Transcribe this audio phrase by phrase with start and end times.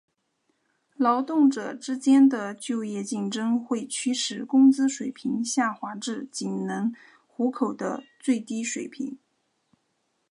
[0.97, 6.91] 劳动者之间的就业竞争会驱使工资水平下滑至仅能
[7.27, 9.19] 糊口的最低水平。